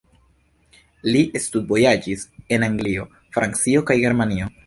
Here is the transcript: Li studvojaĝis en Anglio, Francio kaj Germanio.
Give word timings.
Li 1.09 1.21
studvojaĝis 1.43 2.25
en 2.57 2.67
Anglio, 2.69 3.07
Francio 3.37 3.87
kaj 3.91 4.01
Germanio. 4.07 4.53